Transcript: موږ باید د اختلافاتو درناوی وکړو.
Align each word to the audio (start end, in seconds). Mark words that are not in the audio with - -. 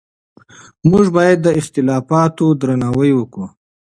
موږ 0.89 1.05
باید 1.17 1.37
د 1.41 1.47
اختلافاتو 1.59 2.45
درناوی 2.59 3.11
وکړو. 3.15 3.45